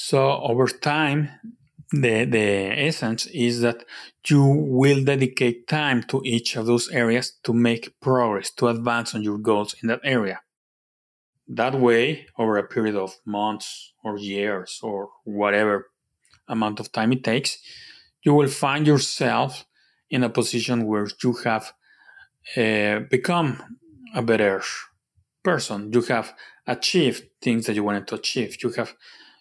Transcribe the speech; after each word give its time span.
So 0.00 0.40
over 0.42 0.68
time, 0.68 1.28
the, 1.90 2.24
the 2.24 2.86
essence 2.86 3.26
is 3.26 3.62
that 3.62 3.84
you 4.28 4.44
will 4.44 5.02
dedicate 5.02 5.66
time 5.66 6.04
to 6.04 6.22
each 6.24 6.54
of 6.54 6.66
those 6.66 6.88
areas 6.90 7.32
to 7.42 7.52
make 7.52 7.98
progress, 8.00 8.52
to 8.52 8.68
advance 8.68 9.16
on 9.16 9.24
your 9.24 9.38
goals 9.38 9.74
in 9.82 9.88
that 9.88 9.98
area. 10.04 10.40
That 11.48 11.74
way, 11.74 12.28
over 12.38 12.56
a 12.56 12.62
period 12.62 12.94
of 12.94 13.16
months 13.26 13.92
or 14.04 14.16
years 14.18 14.78
or 14.84 15.08
whatever 15.24 15.90
amount 16.46 16.78
of 16.78 16.92
time 16.92 17.10
it 17.10 17.24
takes, 17.24 17.58
you 18.22 18.34
will 18.34 18.46
find 18.46 18.86
yourself 18.86 19.66
in 20.10 20.22
a 20.22 20.30
position 20.30 20.86
where 20.86 21.08
you 21.24 21.32
have 21.42 21.72
uh, 22.56 23.00
become 23.10 23.76
a 24.14 24.22
better 24.22 24.62
person. 25.42 25.92
You 25.92 26.02
have 26.02 26.34
achieved 26.68 27.24
things 27.42 27.66
that 27.66 27.74
you 27.74 27.82
wanted 27.82 28.06
to 28.06 28.14
achieve. 28.14 28.62
You 28.62 28.70
have, 28.70 28.94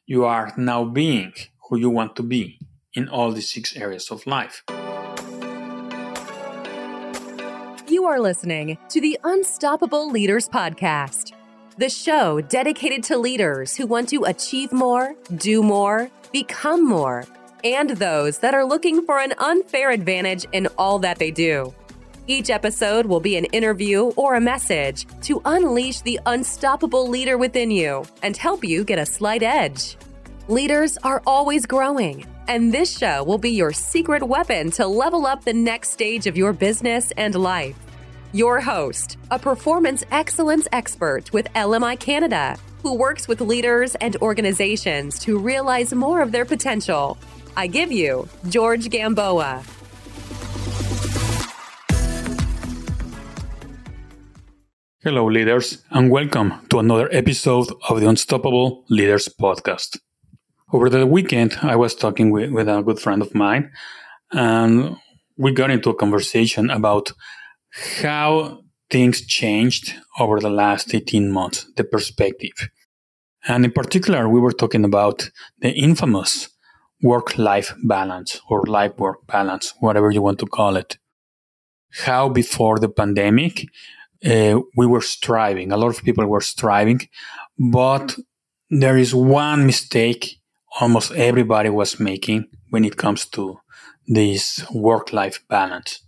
you 0.08 0.24
are 0.24 0.54
now 0.56 0.86
being 0.86 1.34
who 1.68 1.78
you 1.78 1.90
want 1.90 2.16
to 2.16 2.24
be 2.24 2.58
in 2.94 3.10
all 3.10 3.34
the 3.34 3.42
six 3.42 3.76
areas 3.76 4.10
of 4.10 4.26
life. 4.26 4.64
You 7.90 8.06
are 8.06 8.20
listening 8.20 8.78
to 8.90 9.02
the 9.02 9.20
Unstoppable 9.26 10.10
Leaders 10.10 10.48
Podcast, 10.48 11.34
the 11.78 11.90
show 11.90 12.40
dedicated 12.40 13.04
to 13.04 13.18
leaders 13.18 13.76
who 13.76 13.86
want 13.86 14.08
to 14.10 14.24
achieve 14.24 14.72
more, 14.72 15.14
do 15.36 15.62
more, 15.62 16.10
become 16.32 16.88
more, 16.88 17.26
and 17.66 17.90
those 17.90 18.40
that 18.40 18.54
are 18.54 18.66
looking 18.66 19.06
for 19.06 19.20
an 19.20 19.34
unfair 19.40 19.92
advantage 19.92 20.46
in 20.54 20.68
all 20.78 21.00
that 21.00 21.20
they 21.20 21.32
do. 21.32 21.74
Each 22.30 22.50
episode 22.50 23.06
will 23.06 23.22
be 23.22 23.38
an 23.38 23.46
interview 23.46 24.12
or 24.18 24.36
a 24.36 24.42
message 24.42 25.08
to 25.22 25.42
unleash 25.46 26.02
the 26.02 26.20
unstoppable 26.26 27.08
leader 27.08 27.38
within 27.38 27.72
you 27.72 28.04
and 28.22 28.36
help 28.36 28.66
you 28.66 28.84
get 28.84 29.00
a 29.00 29.06
slight 29.06 29.44
edge. 29.44 29.96
Leaders 30.50 30.98
are 31.06 31.22
always 31.26 31.66
growing, 31.66 32.26
and 32.50 32.74
this 32.74 32.98
show 32.98 33.24
will 33.24 33.38
be 33.38 33.52
your 33.52 33.72
secret 33.72 34.22
weapon 34.22 34.70
to 34.72 34.86
level 34.86 35.26
up 35.26 35.46
the 35.46 35.54
next 35.54 35.92
stage 35.92 36.28
of 36.28 36.36
your 36.36 36.52
business 36.52 37.14
and 37.16 37.34
life. 37.34 37.78
Your 38.34 38.60
host, 38.60 39.18
a 39.32 39.40
performance 39.40 40.04
excellence 40.12 40.68
expert 40.74 41.32
with 41.32 41.48
LMI 41.54 41.98
Canada, 41.98 42.58
who 42.84 42.94
works 42.94 43.30
with 43.30 43.40
leaders 43.40 43.96
and 43.96 44.18
organizations 44.18 45.18
to 45.20 45.40
realize 45.40 45.94
more 45.94 46.22
of 46.22 46.34
their 46.34 46.46
potential. 46.46 47.18
I 47.56 47.68
give 47.68 47.90
you 47.90 48.28
George 48.50 48.90
Gamboa. 48.90 49.64
Hello, 55.08 55.26
leaders, 55.26 55.86
and 55.92 56.12
welcome 56.12 56.54
to 56.70 56.80
another 56.80 57.08
episode 57.14 57.70
of 57.88 58.02
the 58.02 58.10
Unstoppable 58.10 58.84
Leaders 58.90 59.30
Podcast. 59.30 59.98
Over 60.74 60.90
the 60.90 61.08
weekend, 61.08 61.58
I 61.62 61.78
was 61.78 61.96
talking 61.96 62.30
with, 62.30 62.52
with 62.52 62.68
a 62.68 62.82
good 62.82 63.00
friend 63.00 63.22
of 63.22 63.34
mine, 63.34 63.72
and 64.34 64.98
we 65.38 65.54
got 65.54 65.72
into 65.72 65.90
a 65.90 65.96
conversation 65.96 66.70
about 66.70 67.14
how 68.02 68.64
things 68.90 69.26
changed 69.26 69.94
over 70.20 70.42
the 70.42 70.50
last 70.50 70.94
18 70.94 71.32
months, 71.32 71.66
the 71.78 71.86
perspective. 71.86 72.68
And 73.48 73.64
in 73.64 73.72
particular, 73.72 74.28
we 74.28 74.42
were 74.42 74.52
talking 74.52 74.84
about 74.84 75.32
the 75.60 75.72
infamous 75.72 76.50
work 77.02 77.38
life 77.38 77.74
balance 77.82 78.42
or 78.50 78.66
life 78.66 78.98
work 78.98 79.26
balance, 79.26 79.74
whatever 79.80 80.12
you 80.12 80.22
want 80.22 80.40
to 80.40 80.48
call 80.48 80.76
it. 80.76 80.98
How 82.04 82.28
before 82.28 82.78
the 82.78 82.90
pandemic, 82.90 83.68
uh, 84.26 84.60
we 84.76 84.86
were 84.86 85.02
striving, 85.02 85.72
a 85.72 85.78
lot 85.78 85.90
of 85.90 86.04
people 86.04 86.26
were 86.26 86.42
striving, 86.42 87.08
but 87.58 88.16
there 88.70 88.98
is 88.98 89.14
one 89.16 89.66
mistake 89.66 90.40
almost 90.80 91.12
everybody 91.14 91.70
was 91.70 92.00
making 92.00 92.46
when 92.70 92.86
it 92.86 92.98
comes 92.98 93.26
to 93.26 93.60
this 94.08 94.64
work 94.72 95.14
life 95.14 95.44
balance. 95.50 96.02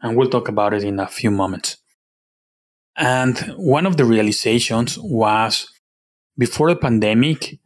And 0.00 0.16
we'll 0.16 0.28
talk 0.28 0.48
about 0.48 0.74
it 0.74 0.84
in 0.84 1.00
a 1.00 1.06
few 1.06 1.30
moments. 1.30 1.76
And 2.96 3.38
one 3.56 3.86
of 3.86 3.96
the 3.96 4.04
realizations 4.04 4.98
was 4.98 5.68
before 6.36 6.70
the 6.70 6.76
pandemic, 6.76 7.58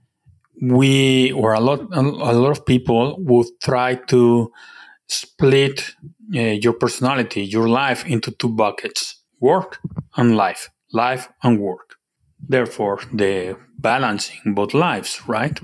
we 0.61 1.33
or 1.33 1.55
a 1.55 1.61
lot 1.61 1.81
a 1.93 2.03
lot 2.03 2.51
of 2.51 2.67
people 2.67 3.17
would 3.19 3.47
try 3.63 3.95
to 3.95 4.53
split 5.09 5.95
uh, 6.37 6.41
your 6.41 6.75
personality, 6.75 7.43
your 7.43 7.69
life 7.69 8.07
into 8.07 8.31
two 8.31 8.51
buckets: 8.51 9.22
work 9.43 9.81
and 10.17 10.37
life, 10.37 10.71
life 10.93 11.29
and 11.43 11.61
work. 11.61 11.97
Therefore, 12.49 13.01
the 13.13 13.59
balancing 13.79 14.55
both 14.55 14.73
lives, 14.73 15.21
right? 15.27 15.61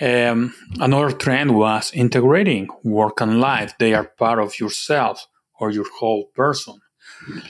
Um, 0.00 0.54
another 0.80 1.12
trend 1.12 1.56
was 1.56 1.92
integrating 1.92 2.68
work 2.82 3.20
and 3.20 3.40
life. 3.40 3.74
They 3.78 3.92
are 3.94 4.12
part 4.18 4.38
of 4.40 4.58
yourself 4.58 5.26
or 5.60 5.70
your 5.70 5.86
whole 5.98 6.30
person. 6.34 6.80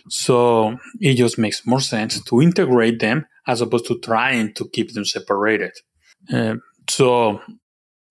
So 0.09 0.79
it 1.01 1.15
just 1.15 1.39
makes 1.39 1.65
more 1.65 1.81
sense 1.81 2.23
to 2.25 2.43
integrate 2.43 2.99
them 2.99 3.27
as 3.47 3.61
opposed 3.61 3.87
to 3.87 4.01
trying 4.01 4.53
to 4.55 4.69
keep 4.69 4.93
them 4.95 5.05
separated. 5.05 5.73
Uh, 6.33 6.57
so 6.89 7.41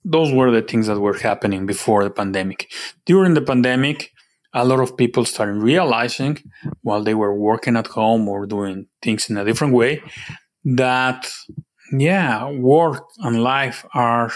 those 0.06 0.32
were 0.32 0.52
the 0.52 0.62
things 0.62 0.88
that 0.88 1.00
were 1.00 1.18
happening 1.18 1.66
before 1.66 2.04
the 2.04 2.10
pandemic. 2.10 2.72
During 3.06 3.34
the 3.34 3.42
pandemic, 3.42 4.12
a 4.54 4.66
lot 4.66 4.80
of 4.80 4.98
people 4.98 5.26
started 5.26 5.62
realizing 5.62 6.38
while 6.82 7.04
they 7.04 7.14
were 7.14 7.36
working 7.36 7.78
at 7.78 7.88
home 7.88 8.28
or 8.28 8.46
doing 8.46 8.88
things 9.02 9.30
in 9.30 9.38
a 9.38 9.46
different 9.46 9.74
way 9.74 10.02
that 10.64 11.32
yeah, 11.92 12.50
work 12.50 13.04
and 13.20 13.42
life 13.44 13.86
are 13.94 14.32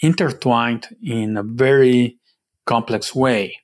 intertwined 0.00 0.88
in 1.02 1.36
a 1.36 1.42
very 1.42 2.18
complex 2.66 3.14
way. 3.14 3.56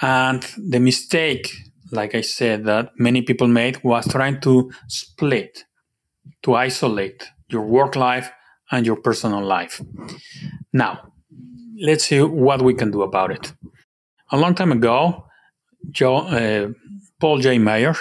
And 0.00 0.42
the 0.56 0.80
mistake, 0.80 1.52
like 1.92 2.14
I 2.14 2.22
said, 2.22 2.64
that 2.64 2.90
many 2.98 3.22
people 3.22 3.46
made 3.46 3.82
was 3.84 4.08
trying 4.08 4.40
to 4.40 4.72
split, 4.88 5.64
to 6.42 6.54
isolate 6.54 7.24
your 7.48 7.62
work 7.62 7.94
life 7.94 8.30
and 8.70 8.86
your 8.86 8.96
personal 8.96 9.44
life. 9.44 9.80
Now, 10.72 11.12
let's 11.80 12.04
see 12.04 12.20
what 12.22 12.62
we 12.62 12.74
can 12.74 12.90
do 12.90 13.02
about 13.02 13.30
it. 13.30 13.52
A 14.32 14.38
long 14.38 14.54
time 14.54 14.72
ago, 14.72 15.26
Joe, 15.90 16.16
uh, 16.16 16.68
Paul 17.20 17.38
J. 17.40 17.58
Meyer, 17.58 17.94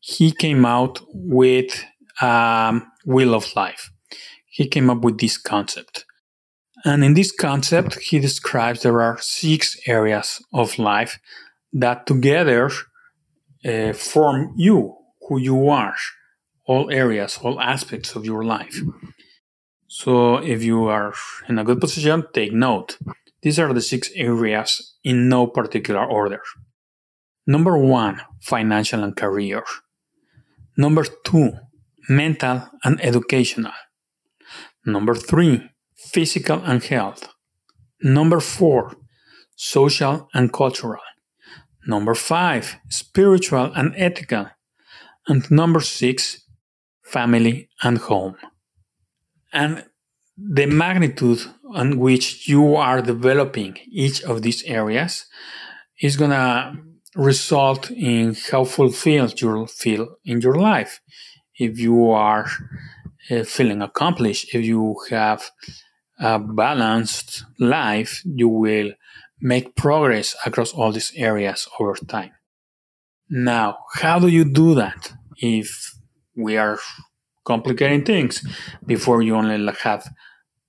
he 0.00 0.32
came 0.32 0.64
out 0.64 1.00
with 1.12 1.84
um, 2.22 2.90
wheel 3.04 3.34
of 3.34 3.54
life. 3.54 3.90
He 4.46 4.66
came 4.66 4.88
up 4.88 5.02
with 5.02 5.18
this 5.18 5.36
concept. 5.36 6.06
And 6.86 7.04
in 7.04 7.12
this 7.12 7.32
concept, 7.32 7.98
he 7.98 8.18
describes 8.18 8.80
there 8.80 9.02
are 9.02 9.18
six 9.20 9.78
areas 9.86 10.42
of 10.54 10.78
life 10.78 11.18
that 11.74 12.06
together 12.06 12.70
uh, 13.64 13.92
form 13.92 14.54
you, 14.56 14.96
who 15.28 15.38
you 15.38 15.68
are, 15.68 15.96
all 16.66 16.90
areas, 16.90 17.38
all 17.42 17.60
aspects 17.60 18.16
of 18.16 18.24
your 18.24 18.42
life. 18.42 18.80
So 19.88 20.36
if 20.36 20.62
you 20.62 20.84
are 20.84 21.12
in 21.48 21.58
a 21.58 21.64
good 21.64 21.80
position, 21.80 22.24
take 22.32 22.52
note. 22.52 22.96
These 23.44 23.58
are 23.58 23.74
the 23.74 23.82
six 23.82 24.10
areas 24.16 24.96
in 25.04 25.28
no 25.28 25.46
particular 25.46 26.02
order. 26.02 26.40
Number 27.46 27.76
one, 27.76 28.22
financial 28.40 29.04
and 29.04 29.14
career. 29.14 29.62
Number 30.78 31.04
two, 31.04 31.52
mental 32.08 32.62
and 32.82 32.98
educational. 33.04 33.72
Number 34.86 35.14
three, 35.14 35.70
physical 35.94 36.62
and 36.64 36.82
health. 36.82 37.28
Number 38.02 38.40
four, 38.40 38.96
social 39.56 40.28
and 40.32 40.50
cultural. 40.50 41.02
Number 41.86 42.14
five, 42.14 42.76
spiritual 42.88 43.72
and 43.74 43.92
ethical. 43.94 44.46
And 45.28 45.50
number 45.50 45.80
six, 45.80 46.46
family 47.02 47.68
and 47.82 47.98
home. 47.98 48.36
And 49.52 49.84
the 50.36 50.66
magnitude 50.66 51.40
on 51.72 51.98
which 51.98 52.48
you 52.48 52.76
are 52.76 53.00
developing 53.00 53.76
each 53.86 54.22
of 54.24 54.42
these 54.42 54.62
areas 54.64 55.26
is 56.00 56.16
going 56.16 56.30
to 56.30 56.76
result 57.14 57.90
in 57.90 58.36
how 58.50 58.64
fulfilled 58.64 59.40
you'll 59.40 59.66
feel 59.66 60.16
in 60.24 60.40
your 60.40 60.56
life 60.56 61.00
if 61.56 61.78
you 61.78 62.10
are 62.10 62.46
uh, 63.30 63.44
feeling 63.44 63.82
accomplished, 63.82 64.54
if 64.54 64.64
you 64.64 64.96
have 65.10 65.50
a 66.18 66.38
balanced 66.38 67.44
life, 67.58 68.22
you 68.24 68.48
will 68.48 68.92
make 69.40 69.76
progress 69.76 70.34
across 70.44 70.72
all 70.72 70.92
these 70.92 71.12
areas 71.16 71.68
over 71.78 71.94
time. 71.94 72.32
Now, 73.28 73.78
how 73.94 74.18
do 74.18 74.28
you 74.28 74.44
do 74.44 74.74
that 74.74 75.12
if 75.36 75.94
we 76.36 76.56
are 76.56 76.78
complicating 77.44 78.04
things? 78.04 78.46
Before 78.86 79.22
you 79.22 79.36
only 79.36 79.72
have 79.82 80.06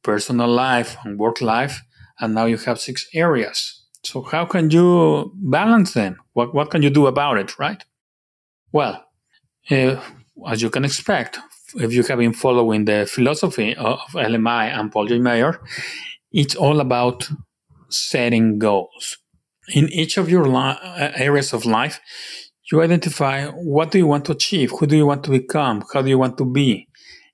personal 0.06 0.48
life 0.48 0.92
and 1.04 1.20
work 1.20 1.42
life, 1.42 1.82
and 2.20 2.34
now 2.36 2.46
you 2.46 2.58
have 2.58 2.80
six 2.80 3.08
areas. 3.14 3.58
So 4.04 4.22
how 4.22 4.46
can 4.46 4.70
you 4.70 5.32
balance 5.36 5.94
them? 5.94 6.18
What, 6.34 6.54
what 6.54 6.70
can 6.72 6.82
you 6.84 6.92
do 6.92 7.08
about 7.08 7.38
it, 7.38 7.58
right? 7.58 7.84
Well, 8.72 9.04
uh, 9.72 10.00
as 10.48 10.62
you 10.62 10.70
can 10.70 10.86
expect, 10.86 11.40
if 11.76 11.92
you 11.92 12.04
have 12.04 12.20
been 12.20 12.34
following 12.34 12.86
the 12.86 13.10
philosophy 13.16 13.76
of 13.76 14.00
LMI 14.14 14.66
and 14.78 14.92
Paul 14.92 15.08
J. 15.08 15.20
Meyer, 15.20 15.60
it's 16.32 16.56
all 16.56 16.80
about 16.80 17.30
setting 17.90 18.60
goals. 18.60 19.18
In 19.74 19.90
each 19.90 20.18
of 20.18 20.30
your 20.30 20.46
li- 20.46 20.80
uh, 20.84 21.12
areas 21.16 21.54
of 21.54 21.66
life, 21.66 22.00
you 22.72 22.82
identify 22.82 23.48
what 23.48 23.92
do 23.92 23.98
you 23.98 24.08
want 24.08 24.26
to 24.26 24.34
achieve, 24.34 24.72
who 24.72 24.86
do 24.86 24.96
you 24.96 25.06
want 25.06 25.24
to 25.24 25.32
become, 25.32 25.84
how 25.94 26.02
do 26.02 26.10
you 26.10 26.20
want 26.20 26.38
to 26.38 26.46
be 26.46 26.88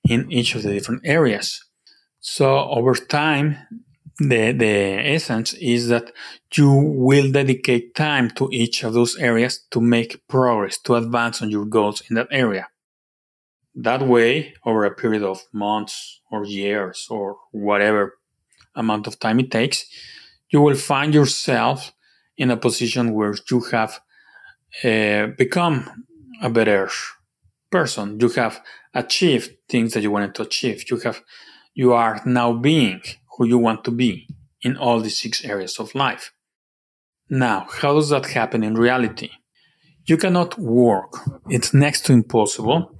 in 0.08 0.30
each 0.30 0.54
of 0.54 0.62
the 0.62 0.72
different 0.72 1.02
areas. 1.04 1.64
So 2.22 2.70
over 2.70 2.94
time, 2.94 3.58
the, 4.18 4.52
the 4.52 5.14
essence 5.14 5.54
is 5.54 5.88
that 5.88 6.12
you 6.54 6.70
will 6.72 7.32
dedicate 7.32 7.96
time 7.96 8.30
to 8.36 8.48
each 8.52 8.84
of 8.84 8.92
those 8.92 9.16
areas 9.16 9.66
to 9.72 9.80
make 9.80 10.26
progress, 10.28 10.78
to 10.82 10.94
advance 10.94 11.42
on 11.42 11.50
your 11.50 11.64
goals 11.64 12.02
in 12.08 12.14
that 12.14 12.28
area. 12.30 12.68
That 13.74 14.02
way, 14.06 14.54
over 14.64 14.84
a 14.84 14.94
period 14.94 15.24
of 15.24 15.42
months 15.52 16.20
or 16.30 16.44
years 16.44 17.08
or 17.10 17.38
whatever 17.50 18.18
amount 18.76 19.08
of 19.08 19.18
time 19.18 19.40
it 19.40 19.50
takes, 19.50 19.84
you 20.50 20.60
will 20.60 20.76
find 20.76 21.12
yourself 21.12 21.92
in 22.36 22.52
a 22.52 22.56
position 22.56 23.14
where 23.14 23.34
you 23.50 23.60
have 23.72 23.98
uh, 24.84 25.26
become 25.36 26.04
a 26.40 26.48
better 26.48 26.88
person. 27.70 28.20
You 28.20 28.28
have 28.30 28.62
achieved 28.94 29.56
things 29.68 29.94
that 29.94 30.02
you 30.02 30.10
wanted 30.12 30.34
to 30.36 30.42
achieve. 30.42 30.88
You 30.88 30.98
have, 30.98 31.22
you 31.74 31.92
are 31.92 32.20
now 32.24 32.52
being 32.52 33.02
who 33.36 33.46
you 33.46 33.58
want 33.58 33.84
to 33.84 33.90
be 33.90 34.28
in 34.62 34.76
all 34.76 35.00
the 35.00 35.10
six 35.10 35.44
areas 35.44 35.78
of 35.78 35.94
life. 35.94 36.32
Now, 37.28 37.66
how 37.70 37.94
does 37.94 38.10
that 38.10 38.26
happen 38.26 38.62
in 38.62 38.74
reality? 38.74 39.30
You 40.04 40.16
cannot 40.16 40.58
work. 40.58 41.14
It's 41.48 41.72
next 41.72 42.06
to 42.06 42.12
impossible 42.12 42.90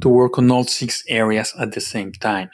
to 0.00 0.08
work 0.08 0.38
on 0.38 0.50
all 0.50 0.64
six 0.64 1.02
areas 1.08 1.52
at 1.58 1.72
the 1.72 1.80
same 1.80 2.12
time. 2.12 2.50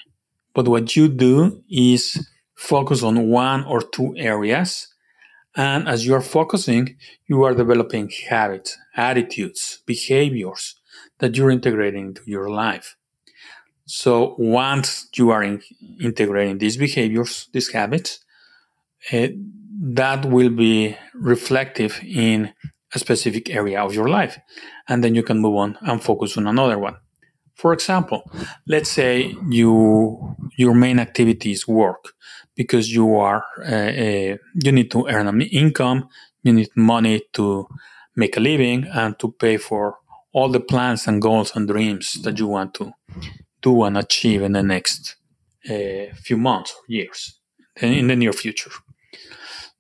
But 0.55 0.67
what 0.67 0.97
you 0.97 1.09
do 1.09 1.63
is 1.71 2.29
focus 2.57 3.03
on 3.03 3.29
one 3.29 3.65
or 3.65 3.81
two 3.81 4.15
areas. 4.17 4.89
And 5.55 5.87
as 5.89 6.07
you 6.07 6.15
are 6.15 6.23
focusing, 6.23 6.97
you 7.29 7.45
are 7.45 7.55
developing 7.55 8.11
habits, 8.29 8.77
attitudes, 8.97 9.83
behaviors 9.87 10.75
that 11.19 11.37
you're 11.37 11.51
integrating 11.51 12.09
into 12.09 12.23
your 12.27 12.49
life. 12.49 12.97
So 13.89 14.35
once 14.37 15.09
you 15.17 15.31
are 15.31 15.43
in, 15.43 15.63
integrating 15.99 16.59
these 16.59 16.77
behaviors, 16.77 17.49
these 17.55 17.73
habits, 17.73 18.21
uh, 19.11 19.29
that 19.81 20.27
will 20.27 20.51
be 20.51 20.95
reflective 21.15 21.99
in 22.05 22.53
a 22.95 22.99
specific 22.99 23.49
area 23.49 23.83
of 23.83 23.95
your 23.95 24.09
life. 24.09 24.39
And 24.89 25.03
then 25.03 25.15
you 25.15 25.23
can 25.23 25.39
move 25.39 25.57
on 25.57 25.79
and 25.81 26.03
focus 26.03 26.37
on 26.37 26.47
another 26.47 26.79
one. 26.79 26.97
For 27.55 27.73
example, 27.73 28.31
let's 28.67 28.91
say 28.91 29.35
you 29.49 30.37
your 30.59 30.75
main 30.75 30.99
activity 30.99 31.53
is 31.53 31.67
work 31.67 32.13
because 32.55 32.93
you 32.93 33.17
are 33.17 33.43
uh, 33.65 33.93
uh, 34.05 34.37
you 34.63 34.73
need 34.73 34.91
to 34.91 35.07
earn 35.09 35.27
an 35.29 35.41
income, 35.41 36.09
you 36.43 36.53
need 36.53 36.69
money 36.77 37.23
to 37.33 37.67
make 38.15 38.37
a 38.37 38.41
living 38.41 38.87
and 38.93 39.19
to 39.19 39.33
pay 39.33 39.57
for 39.57 39.97
all 40.33 40.51
the 40.51 40.61
plans 40.61 41.07
and 41.07 41.23
goals 41.23 41.57
and 41.57 41.67
dreams 41.67 42.21
that 42.23 42.39
you 42.39 42.47
want 42.47 42.75
to 42.75 42.93
do 43.63 43.85
and 43.85 43.97
achieve 43.97 44.43
in 44.43 44.53
the 44.53 44.63
next 44.63 45.17
uh, 45.69 46.15
few 46.15 46.37
months 46.37 46.73
or 46.73 46.85
years 46.89 47.39
in 47.81 48.09
the 48.09 48.17
near 48.17 48.33
future. 48.33 48.71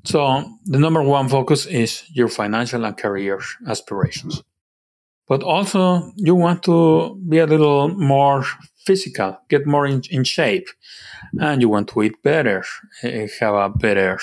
So 0.04 0.44
the 0.64 0.78
number 0.78 1.02
one 1.02 1.28
focus 1.28 1.66
is 1.66 2.04
your 2.12 2.28
financial 2.28 2.84
and 2.84 2.96
career 2.96 3.40
aspirations. 3.66 4.42
But 5.26 5.42
also 5.42 6.12
you 6.16 6.34
want 6.34 6.62
to 6.64 7.20
be 7.28 7.38
a 7.38 7.46
little 7.46 7.88
more 7.88 8.44
physical, 8.86 9.38
get 9.48 9.66
more 9.66 9.86
in, 9.86 10.02
in 10.10 10.24
shape, 10.24 10.68
and 11.38 11.60
you 11.60 11.68
want 11.68 11.88
to 11.88 12.02
eat 12.02 12.22
better, 12.22 12.64
uh, 13.04 13.26
have 13.40 13.54
a 13.54 13.68
better, 13.68 14.18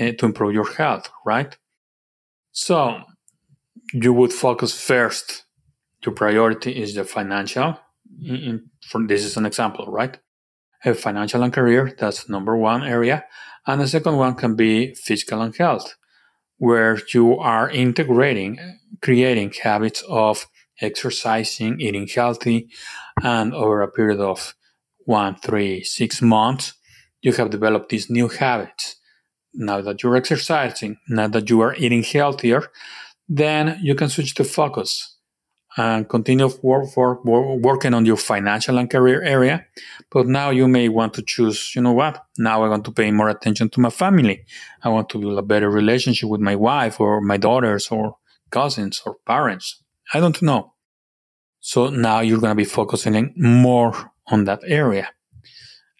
uh, 0.00 0.12
to 0.18 0.26
improve 0.26 0.52
your 0.52 0.72
health, 0.72 1.08
right? 1.24 1.56
So 2.50 3.02
you 3.92 4.12
would 4.12 4.32
focus 4.32 4.72
first. 4.76 5.44
Your 6.04 6.14
priority 6.14 6.72
is 6.82 6.94
the 6.94 7.04
financial. 7.04 7.78
In, 8.20 8.70
for, 8.88 9.06
this 9.06 9.24
is 9.24 9.36
an 9.36 9.46
example, 9.46 9.86
right? 9.86 10.18
A 10.84 10.94
financial 10.94 11.42
and 11.42 11.52
career, 11.52 11.94
that's 11.98 12.28
number 12.28 12.56
one 12.56 12.82
area. 12.82 13.24
And 13.66 13.80
the 13.80 13.88
second 13.88 14.16
one 14.16 14.34
can 14.34 14.54
be 14.56 14.94
physical 14.94 15.40
and 15.40 15.56
health, 15.56 15.96
where 16.58 16.98
you 17.12 17.38
are 17.38 17.70
integrating, 17.70 18.58
creating 19.00 19.52
habits 19.62 20.02
of 20.08 20.46
exercising, 20.80 21.80
eating 21.80 22.06
healthy, 22.06 22.68
and 23.22 23.54
over 23.54 23.82
a 23.82 23.90
period 23.90 24.20
of 24.20 24.54
one, 25.06 25.36
three, 25.36 25.82
six 25.84 26.20
months, 26.20 26.74
you 27.22 27.32
have 27.32 27.50
developed 27.50 27.88
these 27.88 28.10
new 28.10 28.28
habits. 28.28 28.96
Now 29.54 29.80
that 29.80 30.02
you're 30.02 30.16
exercising, 30.16 30.98
now 31.08 31.28
that 31.28 31.48
you 31.48 31.60
are 31.60 31.74
eating 31.76 32.02
healthier, 32.02 32.70
then 33.28 33.78
you 33.80 33.94
can 33.94 34.08
switch 34.08 34.34
the 34.34 34.44
focus 34.44 35.13
and 35.76 36.08
continue 36.08 36.48
working 36.62 37.94
on 37.94 38.06
your 38.06 38.16
financial 38.16 38.78
and 38.78 38.88
career 38.88 39.22
area. 39.22 39.66
But 40.10 40.26
now 40.26 40.50
you 40.50 40.68
may 40.68 40.88
want 40.88 41.14
to 41.14 41.22
choose, 41.22 41.72
you 41.74 41.82
know 41.82 41.92
what? 41.92 42.24
Now 42.38 42.62
I 42.62 42.68
want 42.68 42.84
to 42.84 42.92
pay 42.92 43.10
more 43.10 43.28
attention 43.28 43.70
to 43.70 43.80
my 43.80 43.90
family. 43.90 44.44
I 44.82 44.88
want 44.90 45.08
to 45.10 45.18
build 45.18 45.38
a 45.38 45.42
better 45.42 45.68
relationship 45.68 46.28
with 46.28 46.40
my 46.40 46.54
wife 46.54 47.00
or 47.00 47.20
my 47.20 47.36
daughters 47.36 47.88
or 47.88 48.16
cousins 48.50 49.02
or 49.04 49.16
parents. 49.26 49.82
I 50.12 50.20
don't 50.20 50.40
know. 50.42 50.74
So 51.60 51.88
now 51.88 52.20
you're 52.20 52.40
going 52.40 52.52
to 52.52 52.54
be 52.54 52.64
focusing 52.64 53.32
more 53.36 54.12
on 54.28 54.44
that 54.44 54.60
area. 54.66 55.08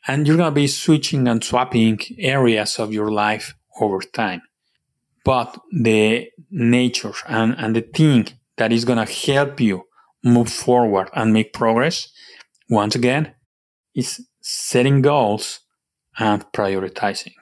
And 0.07 0.27
you're 0.27 0.37
going 0.37 0.51
to 0.51 0.55
be 0.55 0.67
switching 0.67 1.27
and 1.27 1.43
swapping 1.43 1.99
areas 2.19 2.79
of 2.79 2.93
your 2.93 3.11
life 3.11 3.55
over 3.81 4.01
time. 4.01 4.43
But 5.25 5.59
the 5.73 6.29
nature 6.51 7.15
and, 7.27 7.57
and 7.59 7.75
the 7.75 7.81
thing 7.81 8.29
that 8.57 8.73
is 8.73 8.85
going 8.85 9.05
to 9.05 9.33
help 9.33 9.61
you 9.61 9.85
move 10.23 10.49
forward 10.49 11.11
and 11.15 11.33
make 11.33 11.53
progress, 11.53 12.09
once 12.71 12.95
again, 12.95 13.35
is 13.95 14.27
setting 14.41 15.03
goals 15.03 15.61
and 16.19 16.45
prioritizing. 16.53 17.35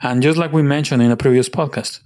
And 0.00 0.22
just 0.22 0.38
like 0.38 0.52
we 0.52 0.62
mentioned 0.62 1.02
in 1.02 1.10
a 1.10 1.16
previous 1.16 1.48
podcast, 1.48 2.00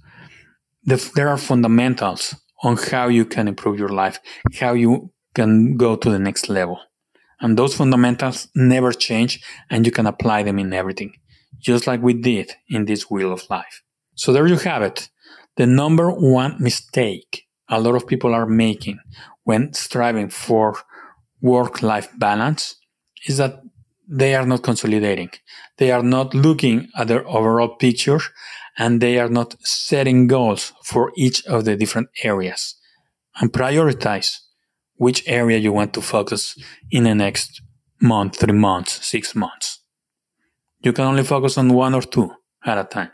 the, 0.83 1.11
there 1.15 1.27
are 1.27 1.37
fundamentals 1.37 2.35
on 2.63 2.77
how 2.77 3.07
you 3.07 3.25
can 3.25 3.47
improve 3.47 3.77
your 3.77 3.89
life, 3.89 4.19
how 4.59 4.73
you 4.73 5.11
can 5.35 5.77
go 5.77 5.95
to 5.95 6.09
the 6.09 6.19
next 6.19 6.49
level. 6.49 6.79
And 7.41 7.57
those 7.57 7.75
fundamentals 7.75 8.49
never 8.55 8.91
change 8.91 9.41
and 9.69 9.85
you 9.85 9.91
can 9.91 10.07
apply 10.07 10.43
them 10.43 10.59
in 10.59 10.73
everything, 10.73 11.13
just 11.59 11.87
like 11.87 12.01
we 12.01 12.13
did 12.13 12.53
in 12.67 12.85
this 12.85 13.09
wheel 13.09 13.31
of 13.31 13.49
life. 13.49 13.81
So 14.15 14.33
there 14.33 14.47
you 14.47 14.57
have 14.57 14.81
it. 14.81 15.09
The 15.55 15.65
number 15.65 16.09
one 16.11 16.57
mistake 16.59 17.45
a 17.69 17.79
lot 17.79 17.95
of 17.95 18.07
people 18.07 18.33
are 18.33 18.45
making 18.45 18.99
when 19.43 19.73
striving 19.73 20.29
for 20.29 20.75
work 21.41 21.81
life 21.81 22.09
balance 22.17 22.75
is 23.27 23.37
that 23.37 23.61
they 24.07 24.33
are 24.35 24.45
not 24.45 24.63
consolidating. 24.63 25.29
They 25.77 25.91
are 25.91 26.03
not 26.03 26.33
looking 26.33 26.87
at 26.97 27.07
their 27.07 27.27
overall 27.27 27.75
picture 27.75 28.19
and 28.77 29.01
they 29.01 29.19
are 29.19 29.29
not 29.29 29.55
setting 29.61 30.27
goals 30.27 30.73
for 30.83 31.11
each 31.15 31.45
of 31.45 31.65
the 31.65 31.75
different 31.75 32.09
areas 32.23 32.75
and 33.39 33.53
prioritize 33.53 34.39
which 34.95 35.23
area 35.27 35.57
you 35.57 35.71
want 35.71 35.93
to 35.93 36.01
focus 36.01 36.57
in 36.91 37.03
the 37.03 37.15
next 37.15 37.61
month, 38.01 38.37
three 38.37 38.53
months, 38.53 39.05
six 39.05 39.35
months. 39.35 39.79
You 40.81 40.93
can 40.93 41.05
only 41.05 41.23
focus 41.23 41.57
on 41.57 41.73
one 41.73 41.93
or 41.93 42.01
two 42.01 42.31
at 42.65 42.77
a 42.77 42.83
time 42.83 43.11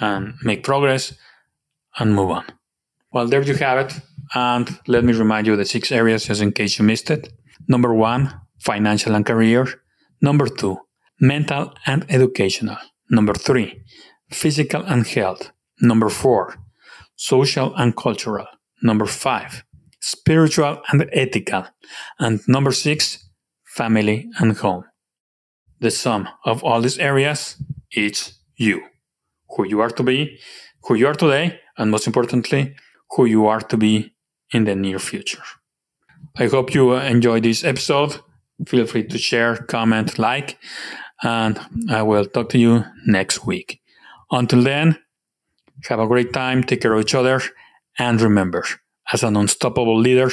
and 0.00 0.34
make 0.42 0.62
progress 0.62 1.14
and 1.98 2.14
move 2.14 2.30
on. 2.30 2.44
Well, 3.12 3.26
there 3.26 3.42
you 3.42 3.54
have 3.54 3.78
it. 3.78 4.00
And 4.34 4.78
let 4.86 5.04
me 5.04 5.12
remind 5.12 5.46
you 5.46 5.56
the 5.56 5.64
six 5.64 5.90
areas 5.90 6.26
just 6.26 6.42
in 6.42 6.52
case 6.52 6.78
you 6.78 6.84
missed 6.84 7.10
it. 7.10 7.32
Number 7.66 7.94
one, 7.94 8.40
financial 8.60 9.14
and 9.14 9.24
career. 9.24 9.66
Number 10.20 10.46
two, 10.46 10.78
mental 11.20 11.72
and 11.86 12.04
educational. 12.08 12.76
Number 13.10 13.34
three, 13.34 13.82
physical 14.30 14.82
and 14.82 15.06
health. 15.06 15.50
Number 15.80 16.10
four, 16.10 16.56
social 17.16 17.74
and 17.76 17.96
cultural. 17.96 18.46
Number 18.82 19.06
five, 19.06 19.64
spiritual 20.00 20.82
and 20.90 21.08
ethical. 21.12 21.66
And 22.18 22.40
number 22.46 22.72
six, 22.72 23.30
family 23.64 24.28
and 24.38 24.56
home. 24.56 24.84
The 25.80 25.90
sum 25.90 26.28
of 26.44 26.62
all 26.62 26.82
these 26.82 26.98
areas 26.98 27.56
is 27.92 28.34
you. 28.56 28.82
Who 29.56 29.66
you 29.66 29.80
are 29.80 29.90
to 29.90 30.02
be, 30.02 30.38
who 30.84 30.94
you 30.94 31.06
are 31.06 31.14
today, 31.14 31.60
and 31.78 31.90
most 31.90 32.06
importantly, 32.06 32.74
who 33.10 33.24
you 33.24 33.46
are 33.46 33.60
to 33.60 33.76
be 33.76 34.14
in 34.52 34.64
the 34.64 34.74
near 34.74 34.98
future. 34.98 35.42
I 36.36 36.46
hope 36.46 36.74
you 36.74 36.94
enjoyed 36.94 37.42
this 37.42 37.64
episode. 37.64 38.20
Feel 38.66 38.86
free 38.86 39.04
to 39.04 39.18
share, 39.18 39.56
comment, 39.56 40.18
like, 40.18 40.58
and 41.22 41.58
I 41.90 42.02
will 42.02 42.24
talk 42.24 42.48
to 42.50 42.58
you 42.58 42.84
next 43.06 43.46
week. 43.46 43.80
Until 44.30 44.62
then, 44.62 44.98
have 45.88 46.00
a 46.00 46.06
great 46.06 46.32
time, 46.32 46.62
take 46.64 46.80
care 46.80 46.92
of 46.92 47.00
each 47.00 47.14
other, 47.14 47.40
and 47.98 48.20
remember, 48.20 48.64
as 49.12 49.22
an 49.22 49.36
unstoppable 49.36 49.98
leader, 49.98 50.30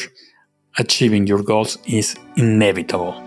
achieving 0.77 1.27
your 1.27 1.43
goals 1.43 1.77
is 1.85 2.15
inevitable. 2.35 3.23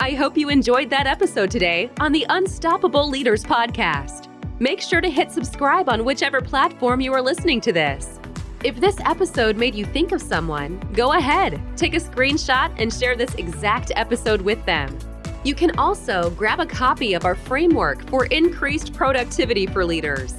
I 0.00 0.12
hope 0.12 0.36
you 0.36 0.48
enjoyed 0.48 0.90
that 0.90 1.06
episode 1.06 1.50
today 1.50 1.90
on 2.00 2.12
the 2.12 2.24
Unstoppable 2.28 3.08
Leaders 3.08 3.44
Podcast. 3.44 4.35
Make 4.58 4.80
sure 4.80 5.02
to 5.02 5.10
hit 5.10 5.30
subscribe 5.30 5.90
on 5.90 6.06
whichever 6.06 6.40
platform 6.40 7.02
you 7.02 7.12
are 7.12 7.20
listening 7.20 7.60
to 7.60 7.74
this. 7.74 8.18
If 8.64 8.80
this 8.80 8.96
episode 9.00 9.58
made 9.58 9.74
you 9.74 9.84
think 9.84 10.12
of 10.12 10.22
someone, 10.22 10.80
go 10.94 11.12
ahead, 11.12 11.60
take 11.76 11.92
a 11.92 12.00
screenshot 12.00 12.74
and 12.78 12.90
share 12.90 13.16
this 13.16 13.34
exact 13.34 13.92
episode 13.96 14.40
with 14.40 14.64
them. 14.64 14.98
You 15.44 15.54
can 15.54 15.78
also 15.78 16.30
grab 16.30 16.58
a 16.58 16.66
copy 16.66 17.12
of 17.12 17.26
our 17.26 17.34
framework 17.34 18.08
for 18.08 18.24
increased 18.26 18.94
productivity 18.94 19.66
for 19.66 19.84
leaders. 19.84 20.34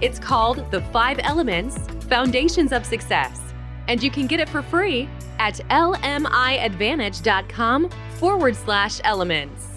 It's 0.00 0.18
called 0.18 0.68
The 0.72 0.80
Five 0.80 1.20
Elements 1.22 1.78
Foundations 2.08 2.72
of 2.72 2.84
Success, 2.84 3.40
and 3.86 4.02
you 4.02 4.10
can 4.10 4.26
get 4.26 4.40
it 4.40 4.48
for 4.48 4.62
free 4.62 5.08
at 5.38 5.60
lmiadvantage.com 5.70 7.88
forward 8.16 8.56
slash 8.56 9.00
elements. 9.04 9.68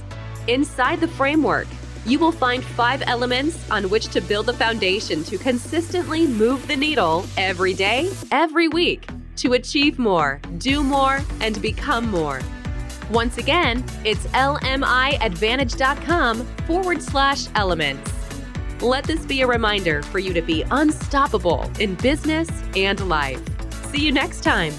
Inside 0.47 0.99
the 0.99 1.07
framework, 1.07 1.67
you 2.05 2.19
will 2.19 2.31
find 2.31 2.63
five 2.63 3.01
elements 3.07 3.69
on 3.71 3.89
which 3.89 4.09
to 4.09 4.21
build 4.21 4.45
the 4.45 4.53
foundation 4.53 5.23
to 5.25 5.37
consistently 5.37 6.25
move 6.27 6.65
the 6.67 6.75
needle 6.75 7.25
every 7.37 7.73
day, 7.73 8.11
every 8.31 8.67
week 8.67 9.07
to 9.37 9.53
achieve 9.53 9.97
more, 9.99 10.41
do 10.57 10.83
more, 10.83 11.21
and 11.39 11.61
become 11.61 12.09
more. 12.09 12.41
Once 13.11 13.37
again, 13.37 13.85
it's 14.03 14.25
lmiadvantage.com 14.27 16.45
forward 16.67 17.01
slash 17.01 17.47
elements. 17.55 18.11
Let 18.81 19.05
this 19.05 19.25
be 19.25 19.41
a 19.41 19.47
reminder 19.47 20.03
for 20.03 20.19
you 20.19 20.33
to 20.33 20.41
be 20.41 20.63
unstoppable 20.71 21.71
in 21.79 21.95
business 21.95 22.49
and 22.75 23.07
life. 23.07 23.41
See 23.91 24.05
you 24.05 24.11
next 24.11 24.43
time. 24.43 24.73